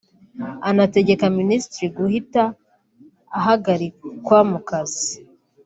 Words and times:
anategeka 0.69 1.25
minisitiri 1.39 1.87
guhita 1.97 2.43
ahagarikwa 3.37 4.37
mu 4.51 4.59
kazi 4.69 5.11